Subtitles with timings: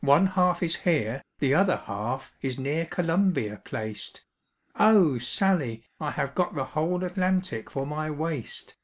[0.00, 4.26] "One half is here, the other half Is near Columbia placed;
[4.78, 5.16] Oh!
[5.18, 8.76] Sally, I have got the whole Atlantic for my waist.